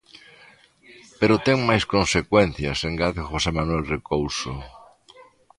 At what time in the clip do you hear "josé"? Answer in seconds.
3.31-3.49